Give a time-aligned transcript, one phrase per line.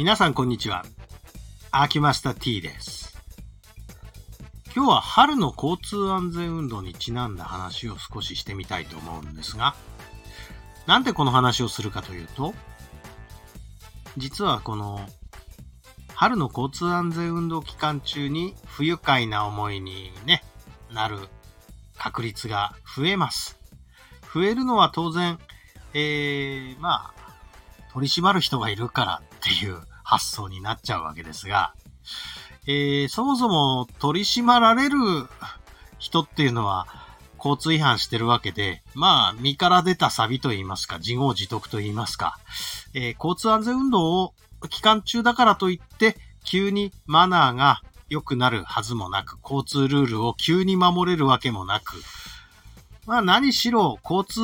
[0.00, 0.82] 皆さんこんにちは。
[1.70, 3.18] アーキマスタ T です。
[4.74, 9.74] 今日は春の交通安全運動にちなんだ話を少ししてみたいと思うんですが、
[10.86, 12.54] なんでこの話をするかというと、
[14.16, 15.06] 実はこの
[16.14, 20.42] 春の交通安全運動期間中に不愉快な思いにね、
[20.90, 21.18] なる
[21.98, 23.60] 確率が増えます。
[24.32, 25.38] 増えるのは当然、
[25.92, 27.20] えー、まあ、
[27.92, 31.72] 取り締まる人がいるからっていう発想になっちゃうわけですが、
[32.66, 34.96] えー、そもそも取り締まられる
[36.00, 36.88] 人っていうのは
[37.38, 42.38] 交通違反してるわけで、まあ、身から出たサビと言いますか、自業自得と言いますか、
[42.92, 44.34] えー、交通安全運動を
[44.68, 51.94] 期間中だからといって、急にマナーが良くなるはずもなく、交通ルールを急に守れるわけもなく、
[53.06, 54.40] まあ何しろ交通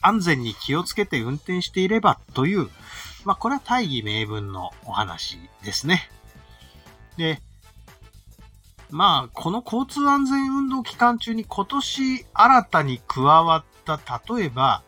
[0.00, 2.70] 安全に気をつけて運転していればという、
[3.24, 6.08] まあこれは大義名分のお話ですね。
[7.16, 7.40] で、
[8.90, 14.82] まあこの交通安全運動期間中に今年新たに加わった例えば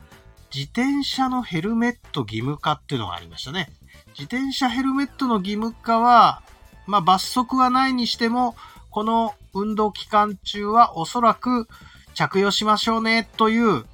[0.54, 3.70] 自転車のヘルメット義務化っていうのがありましたね。
[4.18, 6.42] 自転車ヘルメットの義務化は、
[6.86, 8.56] まあ罰則はないにしても、
[8.90, 11.68] この運動期間中はおそらく
[12.14, 13.84] 着用しましょうねという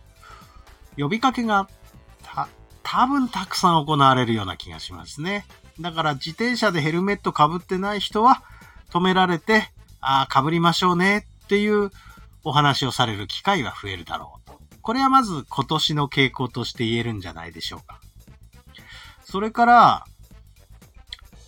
[0.96, 1.81] 呼びかけがた
[2.92, 5.46] 多分たくさん行われるような気がしますね。
[5.80, 8.42] だから自転車でヘルメット被ってない人は
[8.90, 9.70] 止められて、
[10.02, 11.90] ああ、被りましょうねっていう
[12.44, 14.60] お話をされる機会は増えるだろうと。
[14.82, 17.98] これはまず今年の傾向として言えるんじゃないでしょうか。
[19.24, 20.04] それから、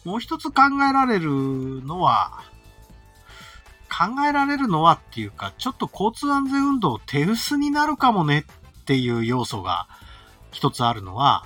[0.07, 1.31] もう一つ考えられる
[1.85, 2.41] のは、
[3.91, 8.47] 考えられるのはっていうか、ちょっと交通安全運動手薄になるかもね
[8.81, 9.89] っていう要素が
[10.55, 11.45] 一つあるのは、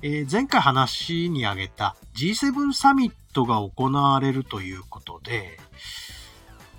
[0.00, 5.58] えー前回話に挙げた G7 サミットが行われるということで、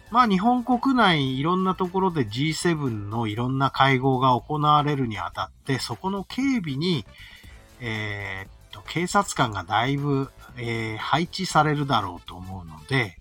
[0.09, 7.05] まあ日本国内いろんなところで G7 のいろんな会合が行われるにあたって、そこの警備に、
[7.79, 13.19] えーと、警察官がだいぶ、えー配置されるだろうと思うので、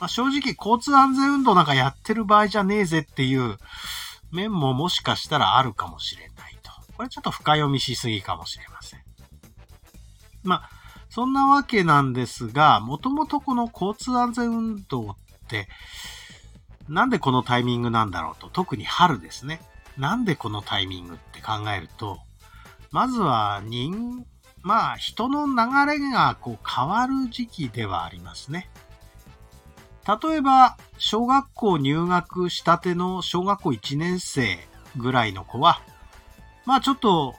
[0.00, 3.58] まあ、正直交通安全運動なんかやってる場合じゃねえぜっていう
[4.32, 6.56] 面ももしかしたらあるかもしれない。
[6.96, 9.00] これちょっと深読みしすぎかもしれません。
[10.42, 10.70] まあ、
[11.10, 15.16] そんなわけなんですが、もともとこの交通安全運動っ
[15.48, 15.68] て、
[16.88, 19.60] なんでこのタイミングなんだろうと、特に春ですね。
[19.98, 22.18] なんでこのタイミングって考えると、
[22.90, 24.24] まずは人、
[24.62, 25.54] まあ人の流
[25.90, 28.70] れがこう変わる時期ではありますね。
[30.06, 34.58] 例えば、小学校入学したての小学校1年生
[34.96, 35.80] ぐらいの子は、
[36.66, 37.34] まあちょっと、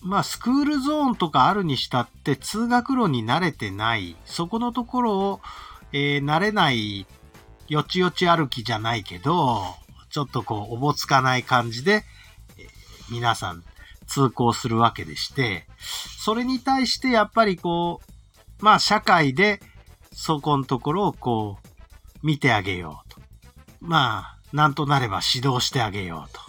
[0.00, 5.40] まあスクールゾーンとかあるにしたって通学路に慣れてない、そこのところを、
[5.92, 7.06] えー慣れない
[7.68, 9.64] よちよち歩きじゃないけど、
[10.10, 12.04] ちょっとこうおぼつかない感じで、
[12.58, 12.66] えー
[13.10, 13.64] 皆さん
[14.06, 15.66] 通行するわけでして、
[16.18, 18.00] それに対してやっぱりこ
[18.60, 19.60] う、まあ社会で
[20.12, 23.20] そこのところをこう、見てあげようと。
[23.80, 26.40] まあ、なんとなれば指導してあげようと。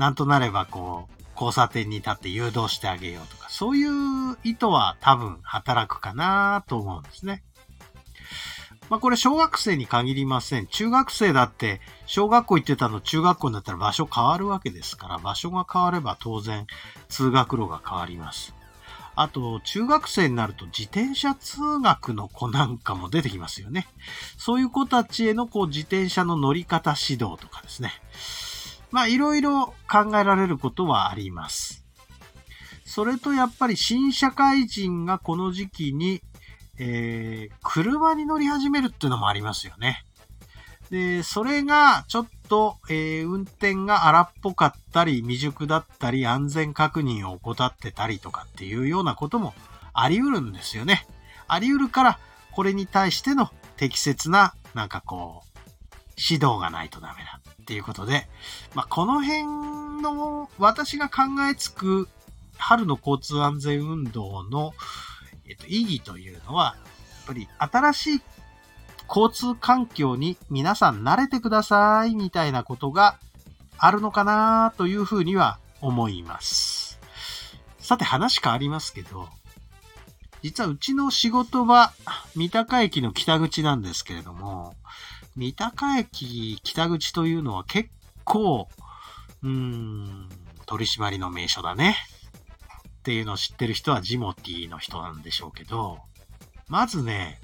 [0.00, 7.42] なんとなればこう、交差点に立って誘導してあげようとか、そういう意図は多分働くかなと思うんですね。
[8.88, 10.66] まあこれ小学生に限りません。
[10.68, 16.66] 中学生だって、小学校行ってたの中学校になったら場所変わるわけですから、場所が変われば当然
[17.10, 18.54] 通学路が変わります。
[19.16, 23.86] あと、中学生になると自転車通学の子なんかも出てきますよね。
[24.38, 27.92] そういう子たちへのこう自転車の乗り方指導とかですね。
[28.90, 31.84] まあ、いろいろ考えられることはあります。
[32.84, 36.22] それとやっぱり新社会人がこの時期に、
[36.78, 40.04] えー、車に乗り始めるっていうのもありますよね。
[40.90, 49.54] で、それがちょっと、えー運転が荒っぽかったり、未熟だったり、安全確認を怠ってたりとかっていうようなことも
[49.92, 51.06] あり得るんですよね。
[51.46, 52.18] あり得るから、
[52.50, 55.60] これに対しての適切な、なんかこう、
[56.18, 57.39] 指導がないとダメだ
[57.70, 58.26] っていうことで、
[58.74, 59.44] まあ、この辺
[60.02, 62.08] の私が考えつく
[62.58, 64.74] 春の交通安全運動の、
[65.48, 66.82] えっと、意義というのは、や
[67.22, 68.22] っぱり新しい
[69.08, 73.20] 交通環境に皆さん慣れてくださいみたいなことが
[73.78, 76.98] あるのかなというふうには思います。
[77.78, 79.28] さて話変わりますけど、
[80.42, 81.92] 実はうちの仕事は
[82.34, 84.74] 三鷹駅の北口なんですけれども、
[85.36, 87.90] 三鷹駅北口というのは結
[88.24, 88.68] 構、
[89.42, 90.28] うーん、
[90.66, 91.96] 取り締まりの名所だね。
[92.98, 95.98] っていうのを知ってる人はジモティーの人なんでしょうけど、
[96.68, 97.40] まずね、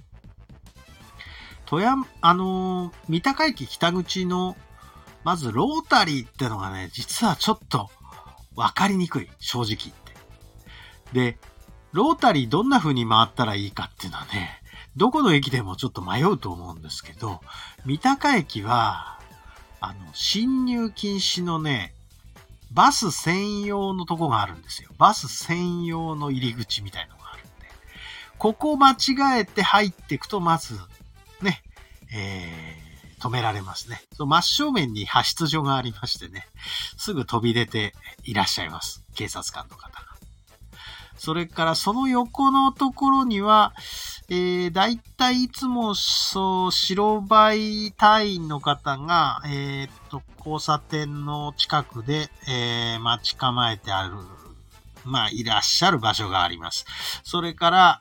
[1.64, 4.56] 富山、あのー、三鷹駅北口の、
[5.24, 7.90] まずロータリーってのがね、実はちょっと
[8.54, 10.14] わかりにくい、正直言って。
[11.12, 11.38] で、
[11.92, 14.60] ロータリーどんな風に回ったらいいかっていうのはね、
[14.96, 17.40] どこの駅でもちょっと迷うと思うんですけど、
[17.84, 19.18] 三鷹駅は、
[19.80, 21.94] あの、侵入禁止のね、
[22.72, 24.90] バス専用のとこがあるんですよ。
[24.98, 27.50] バス専用の入り口みたいのがあるんで。
[28.38, 30.74] ここ間違えて入っていくと、まず、
[31.42, 31.62] ね、
[32.12, 34.00] えー、止められますね。
[34.14, 36.46] その真正面に派出所がありましてね、
[36.96, 37.94] すぐ飛び出て
[38.24, 39.04] いらっしゃいます。
[39.14, 40.06] 警察官の方が。
[41.18, 43.74] それからその横のところには、
[44.28, 54.14] えー、だいたいいつも、そう、白バイ隊員の方が、えー、っと、交差点の近くで、えー、待ち構えてある、
[55.04, 56.86] まあ、いらっしゃる場所があります。
[57.22, 58.00] それから、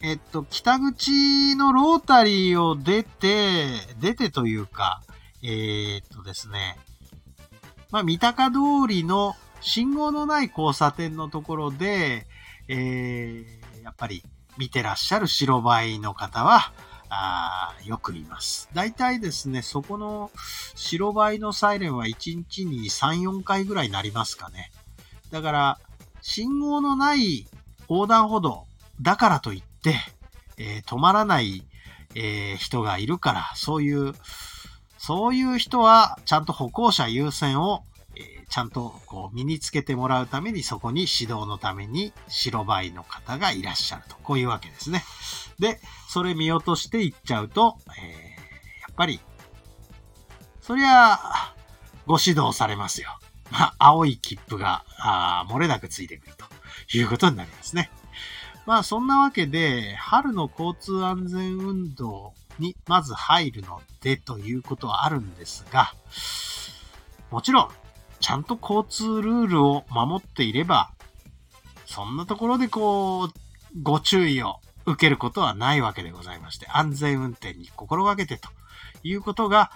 [0.00, 3.66] えっと、北口のロータリーを出て、
[3.98, 5.02] 出てというか、
[5.42, 6.76] え、っとですね、
[7.90, 12.28] まあ、三鷹通りの信号のない交差点のところで、
[12.68, 13.44] え、
[13.82, 14.22] やっぱり
[14.58, 16.72] 見てらっしゃる白バイの方は、
[17.08, 18.68] あよくいます。
[18.74, 20.30] 大体ですね、そこの
[20.74, 24.72] 白バイのサイレンは1日に3、4回ぐらいなりますかね。
[25.30, 25.78] だから、
[26.20, 27.46] 信号のない
[27.88, 28.66] 横断歩道
[29.00, 29.96] だからといって、
[30.56, 31.66] えー、止まらない、
[32.14, 34.14] えー、人がいるから、そういう、
[34.98, 37.84] そういう人は、ちゃんと歩行者優先を、
[38.16, 44.16] え、ちゃんとこう身につけてもらうために、そこに指導のために白バイの方がいらっしゃると。
[44.22, 45.04] こういうわけですね。
[45.58, 48.02] で、それ見落としていっちゃうと、えー、
[48.82, 49.20] やっぱり、
[50.60, 51.18] そりゃ、
[52.06, 53.08] ご指導されますよ。
[53.50, 56.46] まあ、青い切符が、あ漏れなくついてくると
[56.96, 57.90] いうことになりますね。
[58.66, 65.94] まあそんなわけで、春の交通安全運動にまず入るのでということはあるんですが、
[67.30, 67.68] もちろん、
[68.24, 70.92] ちゃんと交通ルールを守っていれば、
[71.84, 73.30] そんなところでこう、
[73.82, 78.48] ご注意を受けることはないわけでございまして、安全運転に心がけてと
[79.02, 79.70] いうことが、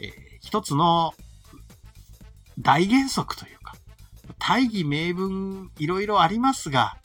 [0.00, 0.10] えー、
[0.40, 1.14] 一つの
[2.58, 3.76] 大原則というか、
[4.40, 6.96] 大義名分いろいろありますが、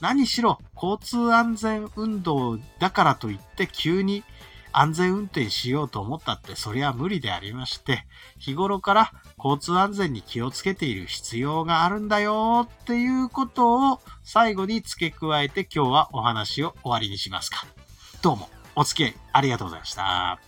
[0.00, 4.24] 何しろ交通安全運動だからといって急に
[4.72, 8.04] 安全運転しようと思ったってそりゃ無理でありまして、
[8.38, 17.66] 日頃から交通安全に気をつけている必要があるんだよっていうことを最後に付け加えて今日はお話を終わりにしますか。
[18.22, 20.47] どうもお付き合いありがとうございました。